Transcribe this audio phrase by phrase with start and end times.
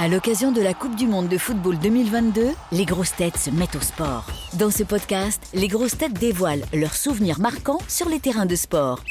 [0.00, 3.74] À l'occasion de la Coupe du Monde de football 2022, les grosses têtes se mettent
[3.74, 4.26] au sport.
[4.56, 9.02] Dans ce podcast, les grosses têtes dévoilent leurs souvenirs marquants sur les terrains de sport.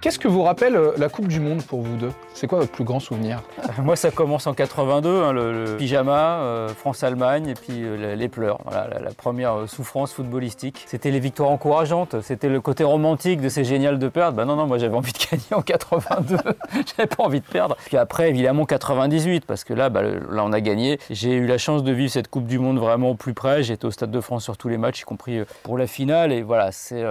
[0.00, 2.12] Qu'est-ce que vous rappelle euh, la Coupe du Monde pour vous deux?
[2.36, 3.40] C'est quoi votre plus grand souvenir?
[3.82, 8.58] Moi, ça commence en 82, hein, le, pyjama, euh, France-Allemagne, et puis euh, les pleurs.
[8.70, 10.84] La, première euh, souffrance footballistique.
[10.86, 14.36] C'était les victoires encourageantes, c'était le côté romantique de c'est génial de perdre.
[14.36, 16.36] Ben non, non, moi j'avais envie de gagner en 82,
[16.98, 17.74] j'avais pas envie de perdre.
[17.86, 20.98] Puis après, évidemment, 98, parce que là, bah, là, on a gagné.
[21.08, 23.62] J'ai eu la chance de vivre cette Coupe du Monde vraiment au plus près.
[23.62, 26.32] J'étais au Stade de France sur tous les matchs, y compris pour la finale.
[26.32, 27.02] Et voilà, c'est,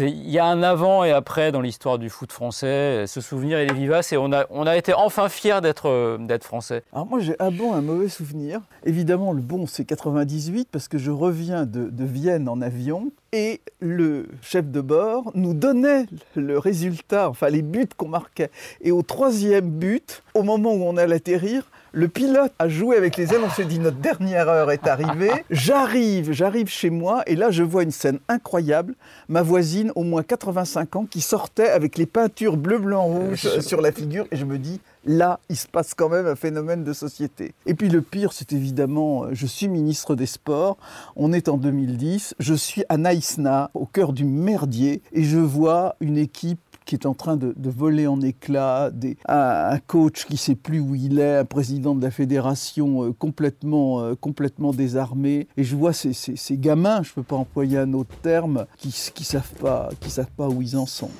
[0.00, 3.06] il y a un avant et après dans l'histoire du foot français.
[3.06, 6.44] Ce souvenir, il est vivace et on a, a été enfin fiers d'être, euh, d'être
[6.44, 6.82] français.
[6.92, 8.60] Alors moi j'ai un bon, un mauvais souvenir.
[8.84, 13.60] Évidemment le bon c'est 98 parce que je reviens de, de Vienne en avion et
[13.80, 18.50] le chef de bord nous donnait le résultat, enfin les buts qu'on marquait.
[18.80, 23.16] Et au troisième but, au moment où on allait atterrir, le pilote a joué avec
[23.16, 25.30] les ailes, on s'est dit notre dernière heure est arrivée.
[25.50, 28.94] J'arrive, j'arrive chez moi et là je vois une scène incroyable.
[29.28, 33.80] Ma voisine, au moins 85 ans, qui sortait avec les peintures bleu, blanc, rouge sur
[33.80, 36.92] la figure et je me dis là, il se passe quand même un phénomène de
[36.92, 37.54] société.
[37.64, 40.76] Et puis le pire, c'est évidemment, euh, je suis ministre des Sports,
[41.14, 45.96] on est en 2010, je suis à Naïsna, au cœur du merdier, et je vois
[46.00, 50.24] une équipe qui est en train de, de voler en éclats, des- un, un coach
[50.24, 54.72] qui sait plus où il est, un président de la fédération euh, complètement, euh, complètement
[54.72, 55.48] désarmé.
[55.56, 58.66] Et je vois ces, ces- ces gamins, je ne peux pas employer un autre terme,
[58.78, 61.10] qui ne savent, pas- qui savent pas où ils en sont.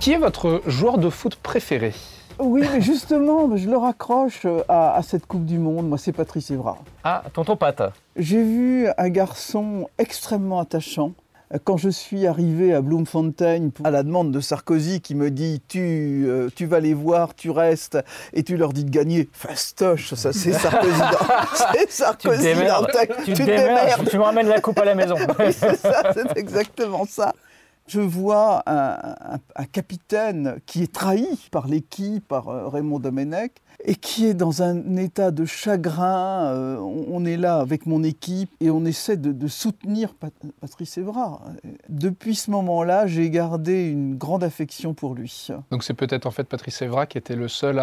[0.00, 1.92] Qui est votre joueur de foot préféré?
[2.38, 5.88] Oui, mais justement, je le raccroche euh, à, à cette Coupe du Monde.
[5.88, 6.78] Moi, c'est Patrice Evra.
[7.04, 7.92] Ah, tonton Pat.
[8.16, 11.12] J'ai vu un garçon extrêmement attachant.
[11.64, 16.24] Quand je suis arrivé à Bloemfontein, à la demande de Sarkozy qui me dit tu,
[16.26, 17.98] euh, tu vas les voir, tu restes
[18.32, 20.92] et tu leur dis de gagner, fastoche, ça c'est Sarkozy.
[21.54, 22.90] C'est Tu te Sarkozy dans démerdes.
[22.92, 24.08] ta- Tu te démerdes.
[24.08, 25.16] Tu me ramènes la coupe à la maison.
[25.38, 27.32] oui, c'est ça, c'est exactement ça.
[27.86, 29.38] Je vois un,
[29.72, 33.52] capitaine qui est trahi par l'équipe, par euh, Raymond Domenech,
[33.84, 36.46] et qui est dans un état de chagrin.
[36.46, 41.42] Euh, on, est là avec mon équipe et on essaie de, soutenir Pat- Patrice Evra.
[41.88, 45.48] Depuis ce moment-là, j'ai gardé une grande affection pour lui.
[45.70, 47.82] Donc c'est peut-être en fait Patrice Evra qui était le seul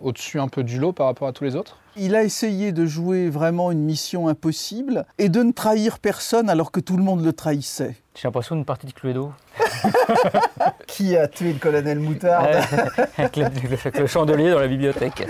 [0.00, 1.78] au-dessus un peu du lot par rapport à tous les autres?
[1.96, 6.72] Il a essayé de jouer vraiment une mission impossible et de ne trahir personne alors
[6.72, 7.94] que tout le monde le trahissait.
[8.16, 9.32] J'ai l'impression d'une partie de Cluedo.
[10.88, 12.48] Qui a tué le colonel Moutarde
[13.16, 15.24] avec, le, avec le chandelier dans la bibliothèque.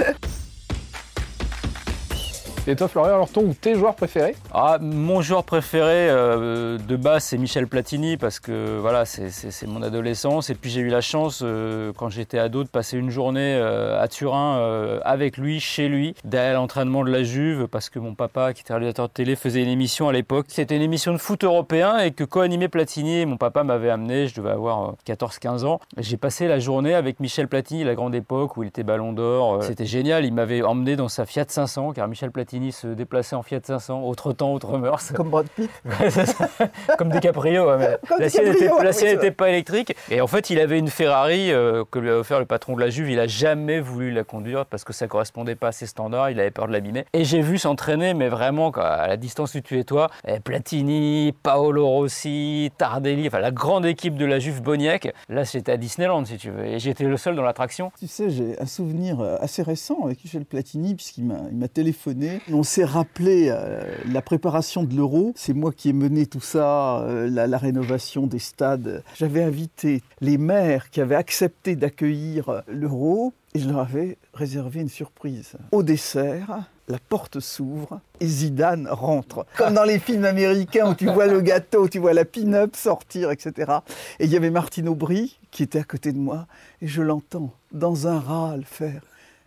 [2.66, 6.96] Et toi Florian, alors ton ou tes joueurs préférés Ah, mon joueur préféré euh, de
[6.96, 10.48] base, c'est Michel Platini parce que voilà, c'est- mon adolescence.
[10.48, 14.00] Et puis j'ai eu la chance, euh, quand j'étais ado, de passer une journée euh,
[14.00, 14.58] à Turin
[15.04, 18.72] avec lui, chez lui, d'aller l'entraînement de la Juve parce que mon papa, qui était
[18.72, 20.46] réalisateur de télé, faisait une émission à l'époque.
[20.48, 23.26] C'était une émission de foot européen et que co-animait Platini.
[23.26, 25.80] Mon papa m'avait amené, je devais avoir euh, 14-15 ans.
[25.98, 29.62] J'ai passé la journée avec Michel Platini, la grande époque où il était ballon d'or.
[29.62, 30.24] C'était génial.
[30.24, 34.02] Il m'avait emmené dans sa Fiat 500 car Michel Platini se déplaçait en Fiat 500,
[34.02, 35.12] autre temps, autre mœurs.
[35.14, 35.70] Comme Brad Pitt.
[36.98, 39.96] Comme des Caprio, ouais, mais Comme la sienne n'était ouais, oui, pas électrique.
[40.10, 42.80] Et en fait, il avait une Ferrari euh, que lui a offert le patron de
[42.80, 43.10] la Juve.
[43.10, 46.30] Il a jamais voulu la conduire parce que ça correspondait pas à ses standards.
[46.30, 47.04] Il avait peur de l'abîmer.
[47.12, 51.34] Et j'ai vu s'entraîner, mais vraiment à la distance où tu es toi, eh, Platini,
[51.42, 55.12] Paolo Rossi, Tardelli, enfin la grande équipe de la Juve Boniek.
[55.28, 56.64] Là, c'était à Disneyland, si tu veux.
[56.64, 57.92] Et j'étais le seul dans l'attraction.
[57.98, 61.68] Tu sais, j'ai un souvenir euh, assez récent avec Michel Platini, puisqu'il m'a il m'a
[61.68, 62.40] téléphoné.
[62.52, 63.82] On s'est rappelé euh,
[64.12, 65.32] la préparation de l'Euro.
[65.34, 69.02] C'est moi qui ai mené tout ça, euh, la, la rénovation des stades.
[69.16, 74.80] J'avais invité les maires qui avaient accepté d'accueillir euh, l'Euro et je leur avais réservé
[74.82, 75.52] une surprise.
[75.72, 79.46] Au dessert, la porte s'ouvre et Zidane rentre.
[79.56, 83.30] Comme dans les films américains où tu vois le gâteau, tu vois la pin-up sortir,
[83.30, 83.72] etc.
[84.18, 86.46] Et il y avait Martine Aubry qui était à côté de moi
[86.82, 89.00] et je l'entends dans un râle faire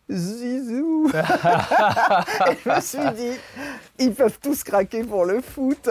[0.09, 3.37] Zizou Et je me suis dit,
[3.99, 5.89] ils peuvent tous craquer pour le foot.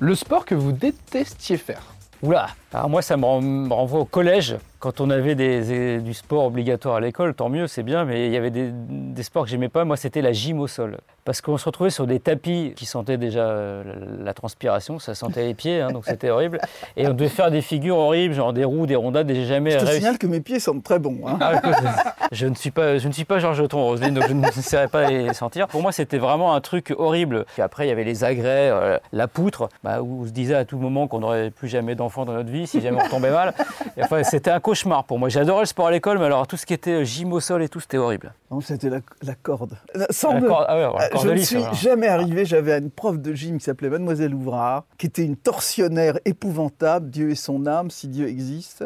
[0.00, 1.82] Le sport que vous détestiez faire
[2.22, 3.24] Oula Alors moi, ça me
[3.72, 4.56] renvoie au collège.
[4.80, 8.32] Quand on avait des- du sport obligatoire à l'école, tant mieux, c'est bien, mais il
[8.32, 9.84] y avait des, des sports que j'aimais pas.
[9.84, 10.98] Moi, c'était la gym au sol.
[11.24, 13.82] Parce qu'on se retrouvait sur des tapis qui sentaient déjà euh,
[14.18, 16.60] la, la transpiration, ça sentait les pieds, hein, donc c'était horrible.
[16.96, 19.72] Et on devait faire des figures horribles, genre des roues, des rondades, et j'ai jamais
[19.72, 19.96] Je te réussi.
[19.98, 21.18] signale que mes pieds sentent très bon.
[21.26, 21.38] hein.
[21.40, 21.60] Ah,
[22.32, 24.88] je ne suis pas, je ne suis pas Georges Thon, Roselyne, donc je ne saurais
[24.88, 25.68] pas les sentir.
[25.68, 27.44] Pour moi, c'était vraiment un truc horrible.
[27.54, 30.54] Puis après, il y avait les agrès, euh, la poutre, bah, où on se disait
[30.54, 33.30] à tout moment qu'on n'aurait plus jamais d'enfants dans notre vie si jamais on tombait
[33.30, 33.54] mal.
[33.96, 35.28] Et enfin, c'était un cauchemar pour moi.
[35.28, 37.68] J'adorais le sport à l'école, mais alors tout ce qui était gym au sol et
[37.68, 38.32] tout, c'était horrible.
[38.50, 39.76] Non, c'était la, la corde.
[40.10, 41.74] Sans La me- corde- ah ouais, alors, la Euh, corde je ne suis alors.
[41.74, 42.44] jamais arrivé.
[42.44, 47.10] J'avais une prof de gym qui s'appelait Mademoiselle Ouvrard, qui était une torsionnaire épouvantable.
[47.10, 48.84] Dieu et son âme, si Dieu existe.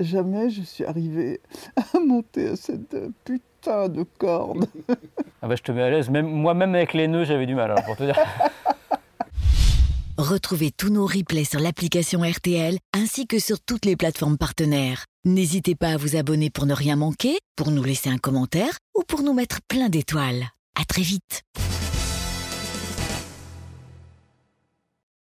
[0.00, 1.40] Jamais je suis arrivé
[1.94, 4.66] à monter à cette putain de corde.
[5.42, 6.08] Ah bah, je te mets à l'aise.
[6.08, 8.16] Même, moi-même avec les nœuds, j'avais du mal, alors, pour te dire.
[10.16, 15.04] Retrouvez tous nos replays sur l'application RTL ainsi que sur toutes les plateformes partenaires.
[15.26, 19.02] N'hésitez pas à vous abonner pour ne rien manquer, pour nous laisser un commentaire ou
[19.02, 20.46] pour nous mettre plein d'étoiles.
[20.80, 21.42] À très vite.